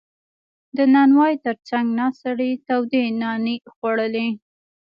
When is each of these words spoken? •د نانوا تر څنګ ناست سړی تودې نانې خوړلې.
•د 0.77 0.79
نانوا 0.93 1.27
تر 1.45 1.55
څنګ 1.69 1.85
ناست 1.97 2.17
سړی 2.25 2.51
تودې 2.67 3.03
نانې 3.21 3.55
خوړلې. 3.73 4.29